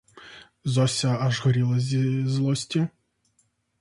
Зося 0.63 1.11
аж 1.25 1.41
горіла 1.43 1.79
зі 1.89 2.25
злости. 2.27 2.87